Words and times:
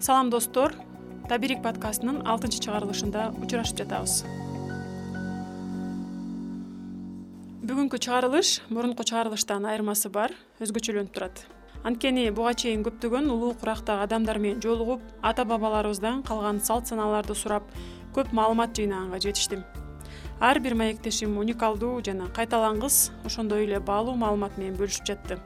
салам 0.00 0.30
достор. 0.30 0.72
Табирик 1.28 1.60
подкастынын 1.62 2.22
алтынчы 2.24 2.58
чыгарылышында 2.64 3.26
учурашып 3.36 3.82
жатабыз. 3.82 4.22
Бүгүнкү 7.60 8.00
чыгарылыш 8.00 8.62
мурунку 8.72 9.04
чыгарылыштан 9.04 9.68
айырмасы 9.68 10.08
бар 10.08 10.32
өзгөчөлөнүп 10.64 11.12
турат. 11.12 11.44
Анткени 11.84 12.30
буга 12.32 12.54
чейин 12.56 12.80
көптөгөн 12.86 13.28
улуу 13.28 13.52
курактагы 13.60 14.06
адамдар 14.06 14.40
менен 14.40 14.64
жолугуп 14.64 15.04
ата 15.20 15.44
бабаларыбыздан 15.44 16.24
калган 16.24 16.62
салт 16.64 16.88
санааларды 16.88 17.36
сурап 17.36 17.68
көп 18.16 18.32
маалымат 18.32 18.72
жыйнаганга 18.72 19.20
жетиштим. 19.20 19.62
Ар 20.40 20.58
бир 20.64 20.74
маектешим 20.74 21.36
уникалдуу 21.38 22.00
жана 22.00 22.32
кайталангыс 22.32 23.12
ошондой 23.24 23.68
эле 23.68 23.80
баалуу 23.80 24.16
маалымат 24.16 24.56
менен 24.56 24.80
бөлүшүп 24.80 25.12
жатты. 25.12 25.38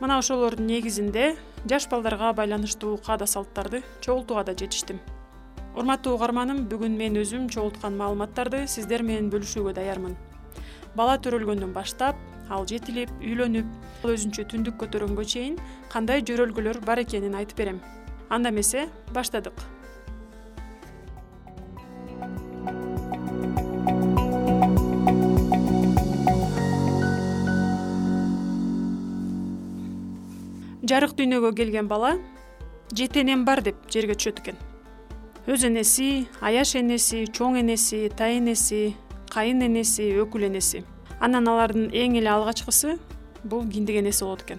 Мына 0.00 0.18
ошолордун 0.22 0.66
негизинде 0.66 1.34
жаш 1.70 1.88
балдарга 1.90 2.32
байланыштуу 2.32 2.96
каада 3.06 3.26
салттарды 3.26 3.82
чогултууга 4.00 4.44
да 4.44 4.54
жетиштим. 4.54 5.00
Урматтуу 5.76 6.14
угарманым 6.14 6.64
бүгүн 6.70 6.96
мен 6.96 7.18
өзүм 7.20 7.50
чогулткан 7.50 7.98
маалыматтарды 7.98 8.66
сиздер 8.70 9.02
менен 9.02 9.30
бөлүшүүгө 9.34 9.74
даярмын. 9.76 10.16
Бала 10.96 11.18
төрөлгөндөн 11.18 11.74
баштап 11.74 12.16
ал 12.48 12.66
жетилип 12.70 13.10
үйлөнүп 13.20 14.06
өзүнчө 14.06 14.46
түндүк 14.52 14.78
көтөргөнгө 14.84 15.24
чейин 15.26 15.58
кандай 15.92 16.22
жөрөлгөлөр 16.22 16.84
бар 16.86 17.02
экенин 17.02 17.34
айтып 17.34 17.58
берем. 17.58 17.82
Анда 18.30 18.54
эмесе 18.54 18.88
баштадык 19.12 19.75
жарык 30.88 31.16
дүйнөгө 31.18 31.52
келген 31.56 31.88
бала 31.88 32.16
жети 32.92 33.20
энем 33.24 33.44
бар 33.44 33.62
деп 33.62 33.76
жерге 33.90 34.14
түшөт 34.14 34.42
экен. 34.42 34.56
Өз 35.46 35.64
энеси 35.66 36.26
аяш 36.40 36.74
энеси 36.76 37.26
чоң 37.26 37.58
энеси 37.60 38.08
тай 38.16 38.38
энеси 38.38 38.94
кайын 39.32 39.62
энеси 39.66 40.12
өкүл 40.22 40.46
энеси. 40.50 40.84
Анан 41.20 41.48
алардын 41.48 41.90
эң 41.90 42.18
эле 42.20 42.30
алгачкысы 42.30 42.98
бул 43.44 43.66
киндик 43.70 44.00
энеси 44.02 44.24
болот 44.24 44.42
экен. 44.42 44.58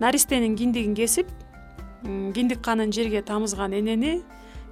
Наристенин 0.00 0.56
киндигин 0.56 0.94
кесип 0.94 1.28
киндик 2.04 2.60
канын 2.60 2.92
жерге 2.92 3.22
тамызган 3.22 3.72
энени 3.72 4.22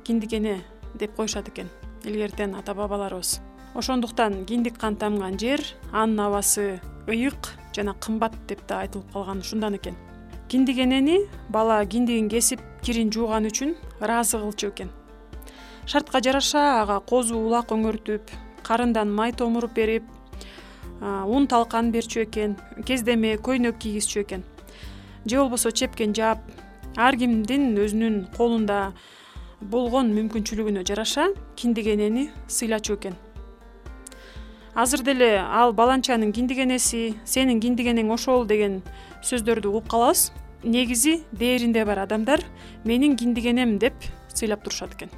киндик 0.05 0.33
эне 0.35 0.59
деп 0.95 1.15
коюшат 1.17 1.49
экен 1.49 1.69
илгертен 2.05 2.55
ата 2.55 2.75
бабаларыбыз 2.75 3.41
ошондуктан 3.75 4.45
киндик 4.45 4.79
кан 4.79 4.97
тамган 4.97 5.39
жер 5.39 5.61
анын 5.93 6.21
абасы 6.27 6.81
ыйык 7.07 7.55
жана 7.75 7.95
кымбат 7.95 8.35
деп 8.49 8.67
да 8.69 8.81
айтылып 8.81 9.13
калган 9.13 9.39
ушундан 9.39 9.77
экен 9.77 9.97
киндик 10.53 10.77
энени 10.85 11.31
бала 11.49 11.79
киндигин 11.87 12.29
кесип 12.29 12.61
кирин 12.85 13.09
жууган 13.09 13.47
үчүн 13.49 13.71
ыраазы 14.05 14.37
кылчу 14.37 14.69
экен. 14.69 14.91
Шартка 15.87 16.21
жараша 16.21 16.83
ага 16.83 16.99
козу 17.01 17.39
улак 17.41 17.73
өңөртүп 17.73 18.29
карындан 18.63 19.09
май 19.09 19.33
томуруп 19.33 19.73
берип 19.73 20.05
ун 21.01 21.47
талкан 21.49 21.89
берчү 21.91 22.27
экен 22.27 22.59
кездеме 22.85 23.39
көйнөк 23.41 23.79
кийгизчү 23.81 24.27
экен. 24.27 24.45
Же 25.25 25.39
болбосо 25.41 25.73
чепкен 25.73 26.13
жаап 26.13 26.45
ар 26.97 27.17
кимдин 27.17 27.73
өзүнүн 27.73 28.37
колунда 28.37 28.93
болгон 29.63 30.13
мүмкүнчүлүгүнө 30.13 30.85
жараша 30.85 31.31
киндик 31.57 31.89
энени 31.97 32.29
сыйлачу 32.47 32.99
экен. 33.01 33.17
Азыр 34.75 35.01
деле 35.01 35.39
ал 35.39 35.73
баланчанын 35.73 36.33
киндик 36.33 36.59
энеси 36.59 37.15
сенин 37.25 37.59
киндик 37.61 37.89
энең 37.89 38.13
ошол 38.13 38.45
деген 38.45 38.83
сөздөрдү 39.23 39.69
угуп 39.69 39.89
калабыз 39.89 40.31
негизи 40.65 41.23
дээринде 41.33 41.85
бар 41.85 41.99
адамдар 42.07 42.41
менин 42.85 43.17
киндик 43.17 43.47
энем 43.47 43.79
деп 43.79 43.95
сыйлап 44.35 44.63
турушат 44.63 44.95
экен. 44.95 45.11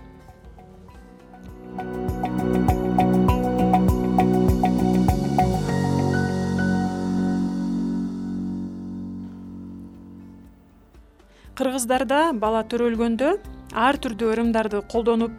Кыргыздарда 11.54 12.32
бала 12.34 12.64
төрөлгөндө 12.66 13.36
ар 13.78 13.98
түрдүү 14.02 14.32
ырымдарды 14.34 14.80
колдонуп 14.90 15.32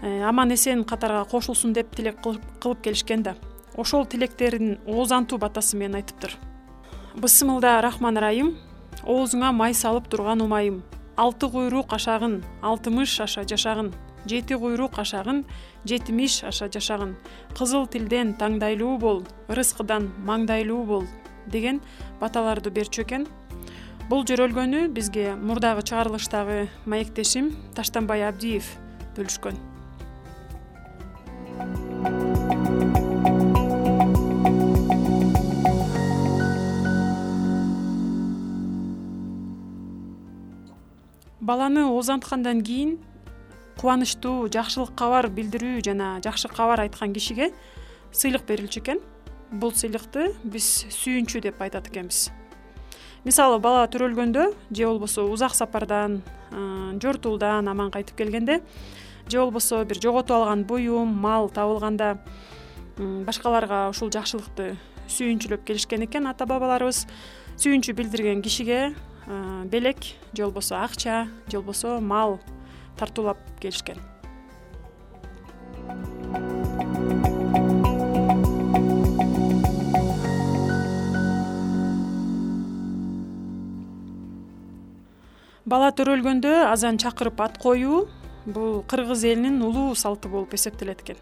э, 0.00 0.22
аман 0.24 0.54
эсен 0.54 0.84
катарга 0.84 1.26
кошулсун 1.28 1.74
деп 1.76 1.92
тилек 1.96 2.22
кылып 2.22 2.80
келишкен 2.82 3.22
да 3.22 3.34
ошол 3.76 4.06
тилектерин 4.06 4.78
оозантуу 4.86 5.38
батасы 5.38 5.76
менен 5.76 6.00
айтыптыр. 6.00 6.38
Бысмылда 7.14 7.80
рахман 7.82 8.16
ырайым 8.16 8.56
оозуңа 9.04 9.52
май 9.52 9.74
салып 9.74 10.08
турган 10.08 10.42
умайым. 10.44 10.82
Алты 11.16 11.48
куйрук 11.50 11.92
ашагын 11.92 12.42
алтымыш 12.62 13.20
аша 13.20 13.44
жашагын 13.44 13.92
жети 14.26 14.54
куйрук 14.54 14.98
ашагын 14.98 15.44
жетимиш 15.84 16.42
аша 16.44 16.68
жашагын. 16.68 17.16
Кызыл 17.58 17.86
тилден 17.86 18.34
таңдайлуу 18.38 18.98
бол 18.98 19.24
ырыскыдан 19.48 20.10
маңдайлуу 20.26 20.84
бол 20.86 21.04
деген 21.46 21.80
баталарды 22.20 22.70
берчү 22.70 23.06
экен. 23.06 23.26
Бул 24.08 24.24
жөрөлгөнү 24.28 24.88
бизге 24.94 25.34
мурдагы 25.34 25.82
чыгарылыштагы 25.82 26.68
маектешим 26.86 27.52
таштанбай 27.76 28.26
абдиев 28.28 28.66
бөлүшкөн 29.16 29.71
баланы 41.42 41.84
оозанткандан 41.90 42.62
кийин 42.62 42.98
кубанычтуу 43.80 44.46
жакшылык 44.46 44.94
кабар 44.94 45.26
билдирүү 45.26 45.82
жана 45.82 46.20
жакшы 46.22 46.46
кабар 46.48 46.84
айткан 46.84 47.12
кишиге 47.12 47.50
сыйлык 48.12 48.46
берилчү 48.46 48.78
экен. 48.78 49.00
Бул 49.50 49.74
сыйлыкты 49.74 50.30
биз 50.44 50.86
сүйүнчү 50.94 51.42
деп 51.42 51.60
айтат 51.60 51.90
экенбиз. 51.90 52.30
Мисалы 53.24 53.58
бала 53.58 53.88
төрөлгөндө 53.90 54.46
же 54.70 54.86
болбосо 54.86 55.26
узак 55.26 55.54
сапардан 55.58 56.22
жортуулдан 57.02 57.68
аман 57.68 57.90
кайтып 57.90 58.16
келгенде 58.22 58.62
же 59.28 59.38
болбосо 59.40 59.84
бир 59.84 60.00
жоготуп 60.00 60.36
алган 60.36 60.64
буюм 60.64 61.10
мал 61.10 61.50
табылганда 61.50 62.18
башкаларга 62.98 63.88
ушул 63.90 64.10
жакшылыкты 64.14 64.76
сүйүнчүлөп 65.08 65.64
келишкен 65.66 66.06
экен 66.06 66.26
ата 66.30 66.46
бабаларыбыз 66.46 67.06
сүйүнчү 67.56 67.94
билдирген 67.98 68.42
кишиге 68.42 68.94
белек 69.26 69.98
же 70.32 70.44
болбосо 70.44 70.82
акча 70.82 71.28
же 71.48 71.58
болбосо 71.58 72.00
мал 72.00 72.40
тартуулап 72.98 73.38
келишкен. 73.60 73.98
Бала 85.64 85.88
төрөлгөндө 85.96 86.66
азан 86.68 86.98
чакырып 87.00 87.38
ат 87.40 87.54
коюу 87.62 88.08
бул 88.44 88.82
кыргыз 88.90 89.22
элинин 89.24 89.62
улуу 89.62 89.94
салты 89.94 90.28
болуп 90.28 90.52
эсептелет 90.54 91.00
экен 91.00 91.16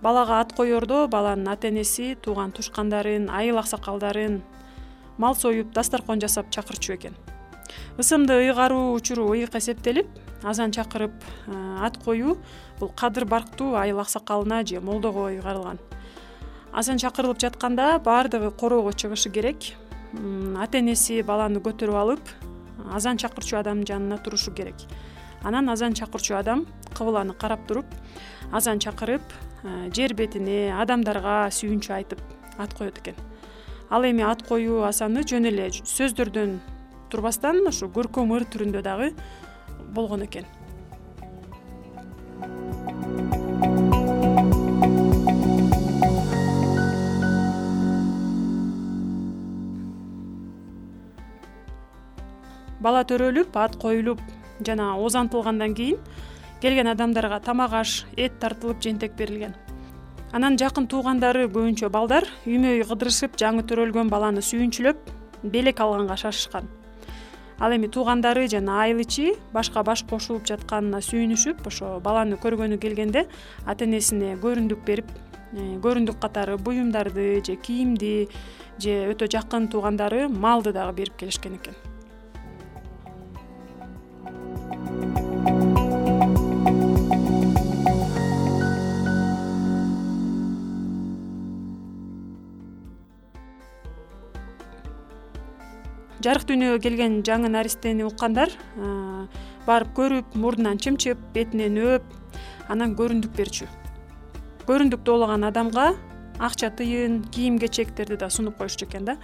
балага 0.00 0.38
ат 0.40 0.52
коердо 0.56 1.06
баланын 1.08 1.48
ата 1.52 1.68
энеси 1.68 2.14
тууган 2.22 2.52
тушкандарын 2.52 3.28
айыл 3.28 3.58
аксакалдарын 3.58 4.40
мал 5.18 5.34
союп 5.34 5.72
дасторкон 5.72 6.20
жасап 6.20 6.50
чакырчу 6.50 6.94
экен. 6.94 7.14
Ысымды 7.98 8.34
ыйгаруу 8.34 8.94
учуру 8.94 9.32
ыйык 9.32 9.54
эсептелип 9.54 10.06
азан 10.42 10.70
чакырып 10.70 11.12
ат 11.80 11.96
коюу 12.04 12.38
бул 12.78 12.88
кадыр 12.88 13.24
барктуу 13.24 13.74
айыл 13.74 14.00
аксакалына 14.00 14.64
же 14.66 14.80
молдого 14.80 15.28
ыйгарылган. 15.30 15.78
Азан 16.72 16.98
чакырылып 16.98 17.40
жатканда 17.40 17.98
баардыгы 17.98 18.50
короого 18.50 18.92
чыгышы 18.92 19.30
керек. 19.30 19.56
Ата 20.58 20.78
энеси 20.78 21.22
баланы 21.22 21.60
көтөрүп 21.60 21.96
алып 21.96 22.20
азан 22.92 23.16
чакырчу 23.16 23.56
адамдын 23.56 23.86
жанына 23.86 24.18
турушу 24.18 24.52
керек. 24.52 24.76
Анан 25.42 25.70
азан 25.70 25.94
чакырчу 25.94 26.36
адам 26.36 26.66
кыбланы 26.96 27.34
карап 27.34 27.66
туруп 27.66 27.86
азан 28.52 28.78
чакырып 28.78 29.22
жер 29.94 30.14
бетине 30.14 30.72
адамдарга 30.74 31.48
сүйүнчү 31.50 31.92
айтып 31.92 32.20
ат 32.58 32.74
коет 32.74 32.98
экен 32.98 33.14
ал 33.90 34.04
эми 34.04 34.22
ат 34.22 34.42
коюу 34.46 34.82
асаны 34.86 35.22
жөн 35.22 35.46
эле 35.50 35.70
сөздөрдөн 35.70 36.58
турбастан 37.10 37.62
ушу 37.70 37.88
көркөм 37.94 38.32
ыр 38.36 38.46
түрүндө 38.50 38.82
дагы 38.82 39.12
болгон 39.94 40.26
экен? 40.26 40.46
Бала 52.80 53.02
төрөлүп 53.02 53.56
ат 53.58 53.78
коюлуп 53.82 54.20
жана 54.66 54.94
оозантылгандан 54.96 55.74
кийин 55.74 56.02
келген 56.60 56.90
адамдарга 56.92 57.40
тамак 57.40 57.72
аш 57.72 58.04
эт 58.16 58.38
тартылып 58.40 58.82
жентек 58.82 59.16
берилген 59.18 59.54
анан 60.32 60.56
жакын 60.58 60.88
туугандары 60.90 61.46
көбүнчө 61.46 61.90
балдар 61.92 62.26
үймө 62.46 62.72
үй 62.78 62.82
кыдырышып 62.88 63.36
жаңы 63.38 63.62
төрөлгөн 63.68 64.10
баланы 64.10 64.42
сүйүнчүлөп 64.42 64.98
белек 65.52 65.80
алганга 65.80 66.16
шашышкан. 66.18 66.66
Ал 67.58 67.72
эми 67.72 67.88
туугандары 67.88 68.48
жана 68.52 68.82
айыл 68.82 69.00
ичи 69.00 69.32
башка 69.54 69.82
баш 69.86 70.02
кошулуп 70.10 70.44
жатканына 70.50 71.00
сүйүнүшүп 71.00 71.66
ошо 71.70 71.96
баланы 72.04 72.36
көргөнү 72.42 72.78
келгенде 72.82 73.26
ата 73.64 73.88
энесине 73.88 74.34
көрүндүк 74.42 74.84
берип 74.84 75.08
э, 75.54 75.78
көрүндүк 75.80 76.20
катары 76.20 76.58
буюмдарды 76.58 77.40
же 77.46 77.56
кийимди 77.56 78.28
же 78.78 79.02
өтө 79.12 79.30
жакын 79.32 79.70
туугандары 79.72 80.28
малды 80.28 80.76
дагы 80.76 80.98
берип 81.00 81.16
келишкен 81.16 81.56
экен 81.56 81.95
жарык 96.26 96.42
дүйнөгө 96.48 96.80
келген 96.82 97.20
жаңы 97.22 97.46
наристени 97.54 98.02
уккандар 98.02 98.50
барып 99.66 99.92
көрүп 99.94 100.32
мурдунан 100.34 100.80
чымчып 100.82 101.20
бетинен 101.36 101.76
өөп 101.78 102.08
анан 102.72 102.96
көрүндүк 102.98 103.36
берчү. 103.36 103.68
Көрүндүктү 104.66 105.12
оолаган 105.14 105.46
адамга 105.46 105.92
акча 106.42 106.72
тыйын 106.74 107.20
кийим 107.30 107.60
кечектерди 107.62 108.18
да 108.18 108.26
сунуп 108.30 108.58
коюшчу 108.58 108.88
экен 108.88 109.06
да. 109.06 109.16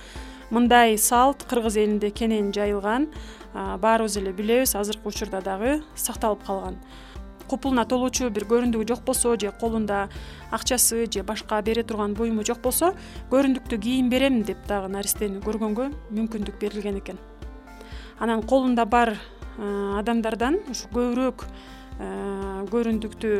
Мындай 0.50 0.94
салт 0.94 1.42
кыргыз 1.50 1.80
элинде 1.82 2.12
кенен 2.14 2.52
жайылган 2.54 3.08
баарыбыз 3.52 4.20
эле 4.22 4.30
билебиз 4.32 4.76
азыркы 4.78 5.08
учурда 5.08 5.42
дагы 5.42 5.80
сакталып 5.96 6.46
калган 6.46 6.78
купулуна 7.48 7.84
толуучу 7.88 8.30
бир 8.30 8.44
көрүндүгү 8.50 8.86
жок 8.88 9.04
болсо 9.04 9.34
же 9.40 9.52
колунда 9.60 10.08
акчасы 10.50 11.06
же 11.06 11.22
башка 11.22 11.60
бере 11.62 11.82
турган 11.82 12.14
буюму 12.14 12.44
жок 12.44 12.62
болсо 12.62 12.94
көрүндүктүү 13.30 13.78
кийин 13.78 14.08
берем 14.10 14.42
деп 14.42 14.66
дагы 14.68 14.88
наристени 14.88 15.40
көргөнгө 15.40 15.90
мүмкүндүк 16.10 16.58
берилген 16.60 16.98
экен. 16.98 17.18
Анан 18.18 18.42
колунда 18.42 18.84
бар 18.84 19.16
адамдардан 19.58 20.60
ушу 20.70 20.88
көбүрөөк 20.94 21.46
көрүндүктү 22.72 23.32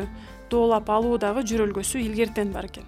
доолап 0.50 0.90
алуу 0.90 1.18
дагы 1.18 1.42
жөрөлгөсү 1.48 2.02
илгертен 2.02 2.52
бар 2.52 2.68
экен. 2.68 2.84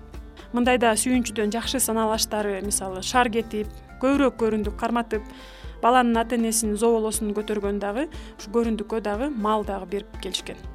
Мындайда 0.52 0.92
сүйүнчүдөн 0.94 1.50
жакшы 1.54 1.80
саналаштары 1.80 2.60
мисалы 2.62 3.02
шар 3.02 3.30
кетип 3.32 3.68
көбүрөөк 4.02 4.36
көрүндүк 4.42 4.76
карматып 4.78 5.24
баланын 5.82 6.20
ата 6.22 6.38
энесинин 6.38 6.78
зоболосун 6.80 7.34
көтөргөн 7.36 7.80
дагы 7.82 8.06
ушу 8.38 8.54
көрүндүккө 8.54 9.02
дагы 9.04 9.32
мал 9.48 9.66
дагы 9.68 9.90
берип 9.96 10.22
келишкен 10.22 10.73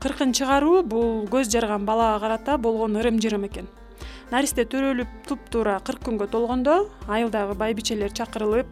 кыркын 0.00 0.32
чыгаруу 0.36 0.82
бул 0.84 1.26
көз 1.32 1.48
жарган 1.52 1.84
балага 1.88 2.18
карата 2.20 2.56
болгон 2.58 2.96
ырым 3.00 3.20
жырым 3.20 3.46
экен. 3.48 3.68
Наристе 4.30 4.66
төрөлүп 4.68 5.08
туптуура 5.28 5.78
кырк 5.84 6.02
күнгө 6.06 6.26
толгондо 6.32 6.74
айылдагы 7.08 7.56
байбичелер 7.56 8.12
чакырылып 8.12 8.68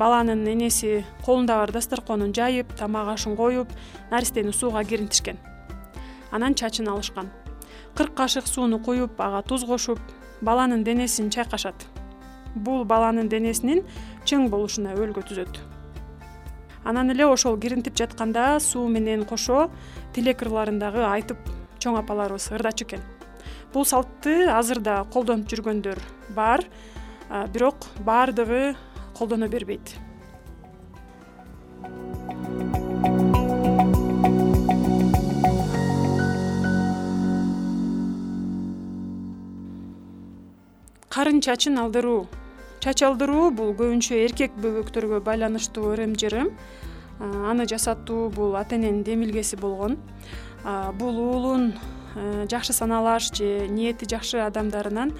баланын 0.00 0.46
энеси 0.48 1.04
колунда 1.26 1.58
бар 1.60 1.72
дасторконун 1.76 2.32
жайып 2.32 2.72
тамак 2.80 3.12
ашын 3.14 3.36
коюп 3.36 3.68
наристени 4.10 4.52
сууга 4.52 4.84
киринтишкен. 4.84 5.36
Анан 6.32 6.54
чачын 6.54 6.88
алышкан. 6.88 7.28
Кырк 7.94 8.14
кашык 8.14 8.46
сууну 8.46 8.78
куюп 8.78 9.20
ага 9.20 9.42
туз 9.42 9.64
кошуп 9.64 10.00
баланын 10.40 10.84
денесин 10.84 11.30
чайкашат 11.30 11.97
бул 12.54 12.84
баланын 12.84 13.28
денесинин 13.28 13.84
чың 14.24 14.48
болушуна 14.48 14.94
өбөлгө 14.96 15.26
түзөт. 15.28 15.60
Анан 16.84 17.10
эле 17.12 17.26
ошол 17.26 17.58
киринтип 17.60 17.96
жатканда 17.98 18.58
суу 18.60 18.88
менен 18.88 19.24
кошо 19.28 19.68
тилек 20.14 20.42
ырларын 20.42 20.78
дагы 20.78 21.04
айтып 21.04 21.38
чоң 21.78 21.98
апаларыбыз 22.00 22.50
ырдачу 22.56 22.86
экен. 22.86 23.02
Бул 23.72 23.84
салтты 23.84 24.48
азыр 24.48 24.80
да 24.80 25.04
колдонуп 25.12 25.50
жүргөндөр 25.52 26.00
бар 26.34 26.64
бирок 27.52 27.90
баардыгы 28.00 28.74
колдоно 29.18 29.48
бербейт. 29.48 29.98
Карын 41.08 41.40
чачын 41.42 41.78
алдыруу 41.82 42.28
чач 42.80 43.02
алдыруу 43.02 43.50
бул 43.50 43.72
көбүнчө 43.74 44.16
эркек 44.24 44.54
бөбөктөргө 44.62 45.20
байланыштуу 45.26 45.92
ырым 45.94 46.14
жырым 46.18 46.52
аны 47.18 47.66
жасатуу 47.66 48.28
бул 48.30 48.54
ата 48.56 48.76
эненин 48.76 49.02
демилгеси 49.02 49.56
болгон. 49.56 49.96
Бул 50.98 51.18
уулун 51.18 51.72
жакшы 52.50 52.72
саналаш 52.72 53.32
же 53.34 53.66
ниети 53.68 54.06
жакшы 54.08 54.38
адамдарынан 54.38 55.12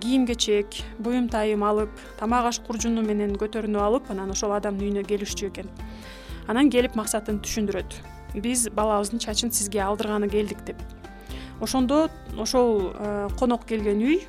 кийим 0.00 0.26
кечек 0.26 0.66
буюм 0.98 1.28
тайым 1.28 1.64
алып 1.64 1.90
тамак 2.18 2.50
аш 2.50 2.60
куржуну 2.66 3.02
менен 3.02 3.36
көтөрүнүп 3.38 3.82
алып 3.82 4.10
анан 4.10 4.30
ошол 4.34 4.52
адамдын 4.58 4.88
үйүнө 4.88 5.06
келишчү 5.06 5.48
экен. 5.52 5.70
Анан 6.48 6.70
келип 6.70 6.96
максатын 6.96 7.38
түшүндүрөт. 7.44 7.94
Биз 8.42 8.68
балабыздын 8.74 9.22
чачын 9.22 9.52
сизге 9.52 9.80
алдырганы 9.86 10.28
келдик 10.28 10.64
деп. 10.66 10.82
Ошондо 11.60 12.08
ошол 12.38 12.92
конок 13.38 13.66
келген 13.66 14.02
үй 14.02 14.22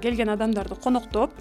келген 0.00 0.28
адамдарды 0.28 0.76
коноктоп 0.76 1.32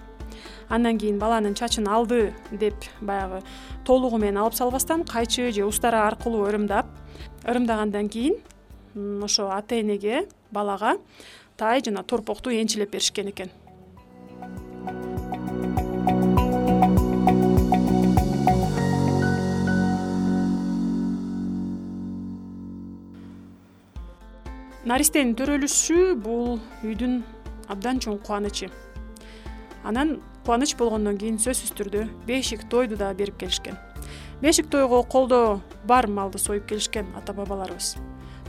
андан 0.70 0.98
кийин 0.98 1.20
баланын 1.20 1.56
чачын 1.56 1.88
алды 1.88 2.34
деп 2.52 2.76
баягы 3.02 3.42
толугу 3.86 4.18
менен 4.18 4.38
алып 4.44 4.54
салбастан 4.54 5.04
кайчы 5.04 5.52
же 5.52 5.66
устара 5.66 6.08
аркылуу 6.08 6.48
ырымдап 6.48 6.86
ырымдагандан 7.46 8.10
кийин 8.10 8.36
ошо 9.24 9.50
ата 9.52 9.80
энеге 9.80 10.28
балага 10.52 10.98
тай 11.58 11.82
жана 11.86 12.04
торпокту 12.04 12.50
энчилеп 12.52 12.92
беришкен 12.92 13.30
экен. 13.30 13.50
Наристенин 24.90 25.36
төрөлүшү 25.38 26.16
бул 26.24 26.56
үйдүн 26.88 27.20
абдан 27.70 28.00
чоң 28.02 28.16
кубанычы. 28.24 28.72
Анан 29.84 30.16
кубаныч 30.50 30.72
болгондон 30.82 31.14
кийин 31.22 31.36
сөзсүз 31.38 31.76
түрдө 31.78 32.08
бешик 32.26 32.64
тойду 32.72 32.96
дагы 32.98 33.20
берип 33.20 33.36
келишкен. 33.38 33.76
Бешик 34.42 34.66
тойго 34.66 35.04
колдо 35.06 35.62
бар 35.86 36.08
малды 36.10 36.40
союп 36.42 36.66
келишкен 36.66 37.06
ата 37.14 37.36
бабаларыбыз 37.38 37.98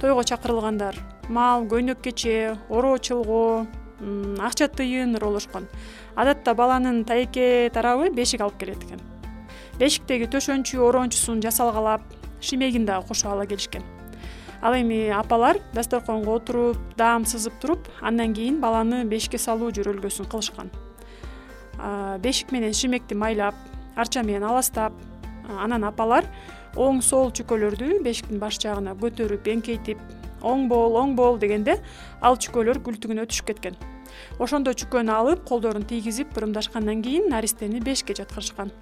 тойго 0.00 0.24
чакырылгандар 0.24 0.96
мал 1.28 1.66
көйнөк 1.68 2.00
кече 2.00 2.56
ороо 2.70 2.96
чылгоо 2.96 3.66
акча 4.40 4.70
тыйын 4.72 5.12
ырлошкон 5.20 5.68
адатта 6.16 6.54
баланын 6.54 7.04
тайеке 7.04 7.68
тарабы 7.68 8.08
бешик 8.08 8.40
алып 8.40 8.56
келет 8.56 8.80
экен. 8.80 9.04
Бешиктеги 9.76 10.24
төшөнчү 10.24 10.80
ороончусун 10.80 11.44
жасалгалап 11.44 12.00
шимегин 12.40 12.86
дагы 12.86 13.08
кошо 13.08 13.34
ала 13.34 13.44
келишкен. 13.44 13.84
Ал 14.62 14.72
эми 14.72 15.10
апалар 15.10 15.60
дасторконго 15.74 16.32
отуруп 16.32 16.78
даам 16.96 17.26
сызып 17.26 17.60
туруп 17.60 17.92
андан 18.00 18.32
кийин 18.32 18.60
баланы 18.60 19.04
бешикке 19.04 19.36
салуу 19.36 19.68
жөрөлгөсүн 19.68 20.30
кылышкан 20.30 20.72
бешик 22.22 22.52
менен 22.52 22.72
шимекти 22.72 23.14
майлап 23.14 23.54
арча 23.96 24.22
менен 24.22 24.44
аластап 24.44 24.92
анан 25.58 25.84
апалар 25.84 26.26
оң 26.76 27.02
сол 27.02 27.32
чүкөлөрдү 27.34 28.02
бешиктин 28.04 28.38
баш 28.38 28.58
жагына 28.62 28.94
көтөрүп 29.00 29.48
эңкейтип 29.54 29.98
оң 30.42 30.68
бол 30.68 30.96
оң 31.00 31.16
бол 31.16 31.38
дегенде 31.38 31.78
ал 32.22 32.38
чүкөлөр 32.40 32.80
күлтүгүнө 32.84 33.26
түшүп 33.28 33.50
кеткен. 33.50 33.76
Ошондо 34.40 34.72
чүкөнү 34.76 35.12
алып 35.12 35.44
колдорун 35.48 35.84
тийгизип 35.86 36.36
ырымдашкандан 36.36 37.02
кийин 37.02 37.28
наристени 37.30 37.80
бешикке 37.80 38.14
жаткырышкан. 38.22 38.72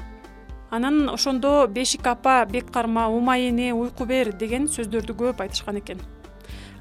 Анан 0.71 1.09
ошондо 1.09 1.67
бешик 1.69 2.07
апа 2.07 2.45
бек 2.51 2.71
карма 2.73 3.09
умай 3.09 3.49
эне 3.49 3.73
уйку 3.73 4.05
бер 4.07 4.33
деген 4.33 4.69
сөздөрдү 4.69 5.17
көп 5.17 5.43
айтышкан 5.43 5.81
экен. 5.81 6.01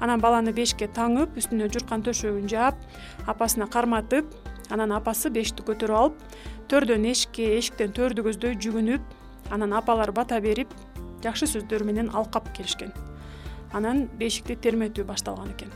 Анан 0.00 0.20
баланы 0.20 0.52
бешикке 0.52 0.86
таңып 0.86 1.36
үстүнө 1.40 1.70
журкан 1.72 2.04
төшөгүн 2.06 2.48
жаап 2.48 2.76
апасына 3.26 3.66
карматып 3.66 4.30
анан 4.70 4.92
апасы 4.96 5.30
бешикти 5.30 5.64
көтөрүп 5.66 5.98
алып 5.98 6.36
төрдөн 6.68 7.06
эшикке 7.10 7.46
эшиктен 7.58 7.94
төрдү 7.96 8.24
көздөй 8.26 8.58
жүгүнүп 8.60 9.52
анан 9.54 9.72
апалар 9.78 10.12
бата 10.12 10.40
берип 10.44 10.74
жакшы 11.24 11.48
сөздөр 11.48 11.84
менен 11.84 12.10
алкап 12.14 12.50
келишкен. 12.56 12.92
Анан 13.72 14.06
бешикти 14.18 14.56
терметүү 14.56 15.04
башталган 15.08 15.54
экен. 15.54 15.72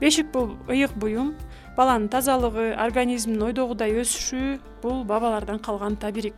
Бешик 0.00 0.32
бул 0.32 0.56
ыйык 0.68 0.94
буюм 0.96 1.34
баланын 1.76 2.08
тазалыгы 2.08 2.72
организминин 2.74 3.48
ойдогудай 3.48 3.96
өсүшү 4.02 4.58
бул 4.82 5.04
бабалардан 5.04 5.58
калган 5.58 5.96
табирик. 5.96 6.34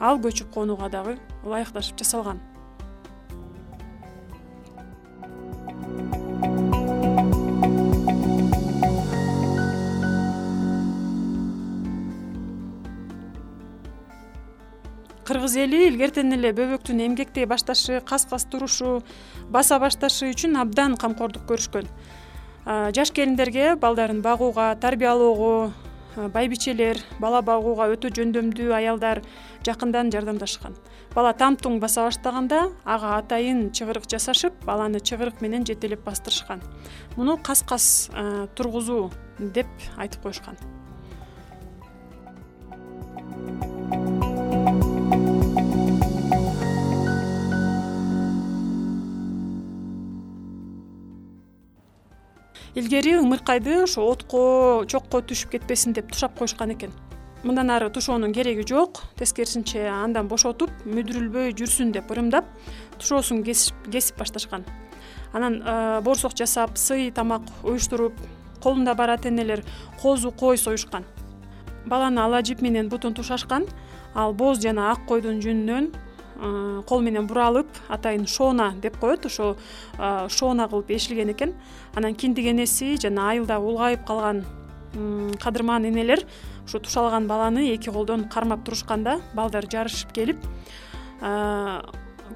Ал 0.00 0.18
көчүп 0.18 0.50
конууга 0.54 0.88
дагы 0.90 1.18
ылайыкташып 1.44 1.98
жасалган 1.98 2.40
кыргыз 15.32 15.54
эли 15.56 15.86
илгертен 15.88 16.34
эле 16.36 16.50
бөбөктүн 16.52 16.98
эмгектей 17.06 17.46
башташы 17.48 18.02
кас 18.04 18.26
кас 18.28 18.44
турушу 18.44 19.00
баса 19.48 19.78
башташы 19.80 20.28
үчүн 20.28 20.58
абдан 20.60 20.98
камкордук 21.00 21.46
көрүшкөн. 21.48 21.88
Жаш 22.92 23.12
келиндерге 23.16 23.76
балдарын 23.80 24.20
багууга 24.20 24.74
тарбиялоого 24.76 25.72
байбичелер 26.34 27.00
бала 27.16 27.40
багууга 27.40 27.88
өтө 27.94 28.12
жөндөмдүү 28.18 28.74
аялдар 28.76 29.22
жакындан 29.64 30.12
жардамдашкан. 30.12 30.76
Бала 31.14 31.32
там 31.32 31.56
туң 31.56 31.80
баса 31.80 32.04
баштаганда 32.04 32.66
ага 32.84 33.16
атайын 33.22 33.70
чыгырык 33.72 34.04
жасашып 34.12 34.60
баланы 34.68 35.00
чыгырык 35.00 35.40
менен 35.40 35.64
жетелеп 35.64 36.04
бастырышкан. 36.04 36.60
Муну 37.16 37.38
кас 37.38 37.64
кас 37.64 37.88
тургузуу 38.54 39.10
деп 39.38 39.72
айтып 39.96 40.28
коюшкан 40.28 40.60
илгери 52.74 53.16
ымыркайды 53.20 53.82
ошо 53.84 54.04
отко 54.08 54.84
чокко 54.88 55.20
түшүп 55.20 55.56
кетпесин 55.56 55.92
деп 55.92 56.12
тушап 56.12 56.38
коюшкан 56.38 56.72
экен. 56.72 56.92
Мындан 57.42 57.70
ары 57.70 57.90
тушоонун 57.90 58.32
кереги 58.32 58.64
жок 58.68 59.02
тескерисинче 59.18 59.88
андан 59.90 60.28
бошотуп 60.28 60.70
мүдүрүлбөй 60.86 61.52
жүрсүн 61.58 61.92
деп 61.92 62.10
ырымдап 62.10 62.46
тушоосун 62.98 63.42
кесип 63.42 64.18
башташкан. 64.18 64.64
Анан 65.32 65.58
боорсок 66.04 66.36
жасап 66.36 66.78
сый 66.78 67.10
тамак 67.10 67.42
уюштуруп 67.62 68.14
колунда 68.62 68.94
бар 68.94 69.10
ата 69.10 69.28
энелер 69.28 69.64
коозу 70.00 70.30
кой 70.30 70.56
союшкан. 70.56 71.04
Баланы 71.84 72.20
ала 72.20 72.42
жип 72.42 72.62
менен 72.62 72.88
бутун 72.88 73.12
тушашкан 73.14 73.66
ал 74.14 74.32
боз 74.32 74.60
жана 74.62 74.92
ак 74.92 75.04
койдун 75.06 75.40
жүнүнөн 75.40 75.92
кол 76.86 77.00
менен 77.00 77.26
буралып 77.30 77.68
атайын 77.88 78.26
шона 78.26 78.72
деп 78.82 78.98
коет 78.98 79.26
ошол 79.26 79.56
шона 80.28 80.68
кылып 80.68 80.90
эшилген 80.90 81.30
экен. 81.30 81.54
Анан 81.94 82.14
киндик 82.14 82.46
энеси 82.50 82.96
жана 83.00 83.30
айылда 83.30 83.60
улгайып 83.60 84.04
калган 84.06 84.44
кадырман 85.40 85.86
энелер 85.86 86.26
ушу 86.66 86.80
тушалган 86.80 87.26
баланы 87.26 87.70
эки 87.74 87.90
колдон 87.90 88.28
кармап 88.28 88.64
турушканда 88.64 89.20
балдар 89.34 89.66
жарышып 89.70 90.12
келип 90.12 90.42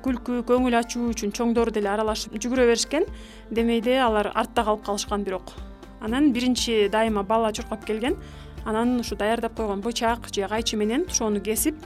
күлкү 0.05 0.43
көңүл 0.47 0.77
ачуу 0.79 1.11
үчүн 1.11 1.33
чоңдор 1.35 1.73
деле 1.73 1.89
аралашып 1.89 2.37
жүгүрө 2.37 2.67
беришкен. 2.69 3.07
Демейде 3.51 3.97
алар 3.99 4.31
артта 4.35 4.63
калып 4.65 4.85
калышкан 4.87 5.25
бирок. 5.25 5.55
Анан 6.01 6.33
биринчи 6.33 6.89
дайыма 6.93 7.23
бала 7.25 7.53
чуркап 7.53 7.85
келген. 7.85 8.17
Анан 8.65 9.01
ушу 9.01 9.17
даярдап 9.17 9.57
койгон 9.57 9.81
бычак 9.81 10.29
же 10.35 10.47
кайчы 10.49 10.77
менен 10.77 11.07
тушоону 11.07 11.41
кесип 11.41 11.77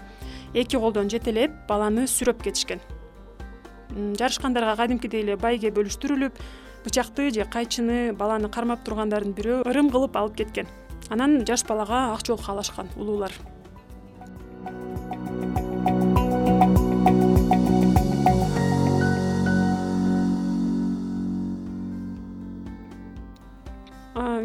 эки 0.55 0.77
колдон 0.77 1.11
жетелеп 1.11 1.53
баланы 1.69 2.07
сүйрөп 2.11 2.43
кетишкен. 2.43 2.81
Жарышкандарга 3.91 4.77
кадимкидей 4.77 5.23
эле 5.23 5.37
байге 5.37 5.71
бөлүштүрүлүп 5.75 6.39
бычакты 6.85 7.31
же 7.31 7.45
кайчыны 7.45 8.13
баланы 8.13 8.49
кармап 8.49 8.85
тургандардын 8.85 9.35
бирөө 9.35 9.63
ырым 9.71 9.91
кылып 9.91 10.17
алып 10.17 10.37
кеткен. 10.43 10.67
Анан 11.11 11.45
жаш 11.47 11.65
балага 11.67 12.13
ак 12.15 12.27
жол 12.27 12.39
каалашкан 12.39 12.89
улуулар. 12.97 13.33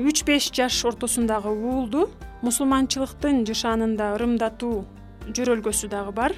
Үч 0.05 0.23
беш 0.23 0.51
жаш 0.53 0.83
ортосундагы 0.85 1.49
уулду 1.49 2.09
мусулманчылыктын 2.45 3.43
жышаанында 3.47 4.13
ырымдатуу 4.15 4.85
жөрөлгөсү 5.31 5.89
дагы 5.89 6.11
бар. 6.11 6.35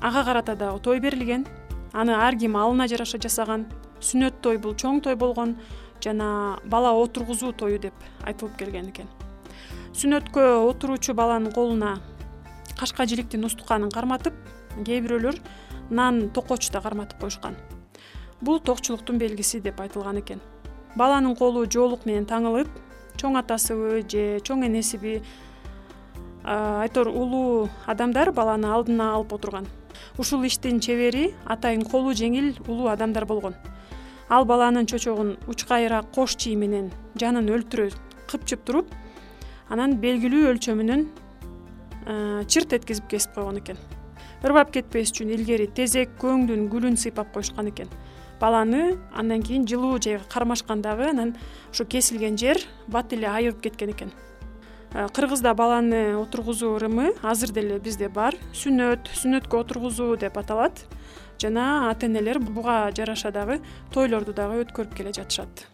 Ага 0.00 0.24
карата 0.24 0.56
дагы 0.56 0.80
той 0.80 1.00
берилген. 1.00 1.46
Аны 1.92 2.14
ар 2.14 2.36
ким 2.36 2.56
алына 2.56 2.88
жараша 2.88 3.18
жасаган. 3.18 3.66
Сүннөт 4.00 4.40
той 4.42 4.58
бул 4.58 4.74
чоң 4.74 5.00
той 5.02 5.16
болгон 5.16 5.56
жана 6.02 6.58
бала 6.64 6.92
отургузуу 6.92 7.52
тою 7.52 7.78
деп 7.78 7.94
айтылып 8.24 8.56
келген 8.58 8.88
экен. 8.90 9.08
Сүннөткө 9.94 10.42
отуруучу 10.68 11.14
баланын 11.14 11.52
колуна 11.52 12.00
кашка 12.78 13.06
жиликтин 13.06 13.44
устуканын 13.46 13.92
карматып 13.94 14.34
кээ 14.84 15.00
бирөөлөр 15.04 15.38
нан 15.90 16.30
токоч 16.34 16.70
да 16.74 16.82
карматып 16.82 17.20
коюшкан. 17.20 17.56
Бул 18.40 18.58
токчулуктун 18.60 19.18
белгиси 19.18 19.60
деп 19.60 19.80
айтылган 19.80 20.18
экен. 20.18 20.40
Баланын 20.96 21.36
колу 21.36 21.64
жоолук 21.70 22.04
менен 22.06 22.26
таңылып 22.26 22.68
чоң 23.16 23.38
атасыбы 23.38 24.02
же 24.10 24.40
чоң 24.42 24.66
энесиби 24.66 25.20
айтор 26.44 27.08
улуу 27.08 27.68
адамдар 27.86 28.30
баланы 28.32 28.68
алдына 28.68 29.14
алып 29.14 29.32
отурган. 29.32 29.66
Ушул 30.18 30.44
иштин 30.44 30.80
чебери 30.80 31.34
атайын 31.44 31.84
колу 31.88 32.12
жеңил 32.12 32.52
улуу 32.68 32.88
адамдар 32.92 33.24
болгон. 33.24 33.54
Ал 34.28 34.44
баланын 34.44 34.86
чочогун 34.86 35.36
учкайра 35.48 36.02
кош 36.14 36.36
чий 36.36 36.56
менен 36.56 36.90
жанын 37.20 37.48
өлтүрө 37.48 37.90
кыпчып 38.28 38.64
туруп 38.64 38.92
анан 39.68 39.96
белгилүү 40.00 40.50
өлчөмүнөн 40.52 41.06
чырт 42.48 42.76
эткизип 42.76 43.08
кесип 43.08 43.34
койгон 43.34 43.60
экен. 43.62 43.78
Ырбап 44.44 44.72
кетпеш 44.72 45.14
үчүн 45.14 45.32
илгери 45.32 45.66
тезек 45.72 46.12
көөңдүн 46.20 46.68
гүлүн 46.68 46.98
сыйпап 47.00 47.32
коюшкан 47.32 47.70
экен. 47.72 47.88
Баланы 48.40 48.98
андан 49.16 49.42
кийин 49.42 49.64
жылуу 49.66 49.96
жайга 49.96 50.24
кармашкан 50.28 50.82
дагы 50.82 51.08
анан 51.08 51.36
ошо 51.72 51.84
кесилген 51.84 52.36
жер 52.36 52.60
бат 52.86 53.12
эле 53.12 53.30
айыгып 53.30 53.62
кеткен 53.62 53.94
экен 53.94 54.12
кыргызда 54.94 55.54
баланы 55.58 56.14
отургузуу 56.16 56.76
ырымы 56.76 57.14
азыр 57.22 57.50
деле 57.50 57.80
бизде 57.82 58.08
бар. 58.08 58.36
Сүннөт 58.54 59.10
сүннөткө 59.10 59.64
отургузуу 59.64 60.14
деп 60.16 60.38
аталат. 60.38 60.86
Жана 61.42 61.90
ата 61.90 62.06
энелер 62.06 62.38
буга 62.38 62.92
жараша 62.94 63.32
дагы 63.34 63.58
тойлорду 63.90 64.32
дагы 64.32 64.62
өткөрүп 64.62 64.94
келе 64.94 65.10
жатышат. 65.10 65.66